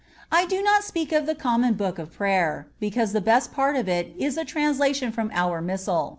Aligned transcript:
I 0.31 0.47
do 0.47 0.63
not 0.63 0.83
speak 0.83 1.11
of 1.11 1.27
the 1.27 1.35
Book 1.35 1.37
of 1.37 1.43
Common 1.99 2.09
Prayer, 2.17 2.65
because 2.79 3.11
the 3.13 3.21
best 3.21 3.53
part 3.53 3.75
of 3.75 3.87
it 3.87 4.15
is 4.17 4.35
a 4.35 4.43
translation 4.43 5.11
from 5.11 5.29
our 5.31 5.61
Missal. 5.61 6.09